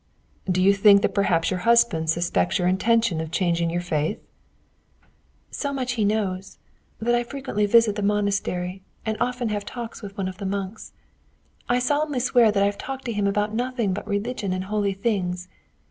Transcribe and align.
"Do 0.49 0.63
you 0.63 0.73
think 0.73 1.03
that 1.03 1.13
perhaps 1.13 1.51
your 1.51 1.59
husband 1.59 2.09
suspects 2.09 2.57
your 2.57 2.67
intention 2.67 3.21
of 3.21 3.29
changing 3.29 3.69
your 3.69 3.83
faith?" 3.83 4.19
"So 5.51 5.71
much 5.71 5.91
he 5.91 6.03
knows, 6.05 6.57
that 6.97 7.13
I 7.13 7.21
frequently 7.23 7.67
visit 7.67 7.95
the 7.95 8.01
monastery, 8.01 8.81
and 9.05 9.15
often 9.21 9.49
have 9.49 9.63
talks 9.63 10.01
with 10.01 10.17
one 10.17 10.27
of 10.27 10.39
the 10.39 10.45
monks. 10.47 10.93
I 11.69 11.77
solemnly 11.77 12.19
swear 12.19 12.51
that 12.51 12.63
I've 12.63 12.79
talked 12.79 13.05
to 13.05 13.13
him 13.13 13.27
about 13.27 13.53
nothing 13.53 13.93
but 13.93 14.07
religion 14.07 14.53
and 14.53 14.63
holy 14.63 14.93
things. 14.93 15.47